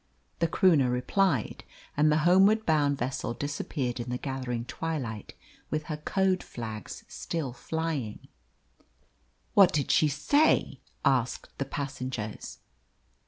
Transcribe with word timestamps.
The 0.39 0.47
Croonah 0.47 0.89
replied, 0.89 1.63
and 1.95 2.11
the 2.11 2.17
homeward 2.25 2.65
bound 2.65 2.97
vessel 2.97 3.35
disappeared 3.35 3.99
in 3.99 4.09
the 4.09 4.17
gathering 4.17 4.65
twilight 4.65 5.35
with 5.69 5.83
her 5.83 5.97
code 5.97 6.41
flags 6.41 7.03
still 7.07 7.53
flying. 7.53 8.27
"What 9.53 9.71
did 9.71 9.91
she 9.91 10.07
say?" 10.07 10.81
asked 11.05 11.55
the 11.59 11.65
passengers. 11.65 12.57